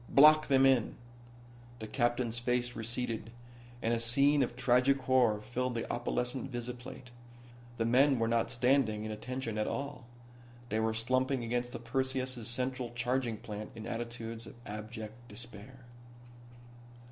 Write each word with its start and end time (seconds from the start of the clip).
Block 0.09 0.47
them 0.47 0.65
in." 0.65 0.95
The 1.77 1.85
captain's 1.85 2.39
face 2.39 2.75
receded, 2.75 3.29
and 3.83 3.93
a 3.93 3.99
scene 3.99 4.41
of 4.41 4.55
tragic 4.55 4.97
horror 5.01 5.39
filled 5.41 5.75
the 5.75 5.85
opalescent 5.93 6.49
visiplate. 6.51 7.11
The 7.77 7.85
men 7.85 8.17
were 8.17 8.27
not 8.27 8.49
standing 8.49 9.05
at 9.05 9.11
attention 9.11 9.59
at 9.59 9.67
all. 9.67 10.07
They 10.69 10.79
were 10.79 10.95
slumping 10.95 11.43
against 11.43 11.71
the 11.71 11.77
Perseus' 11.77 12.47
central 12.47 12.89
charging 12.95 13.37
plant 13.37 13.69
in 13.75 13.85
attitudes 13.85 14.47
of 14.47 14.55
abject 14.65 15.27
despair. 15.27 15.85